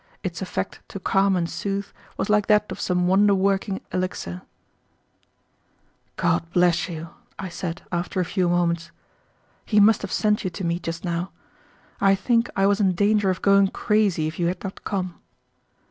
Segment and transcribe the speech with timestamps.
[0.23, 1.85] Its effect to calm and soothe
[2.17, 4.41] was like that of some wonder working elixir.
[6.15, 8.89] "God bless you," I said, after a few moments.
[9.63, 11.29] "He must have sent you to me just now.
[11.99, 15.19] I think I was in danger of going crazy if you had not come."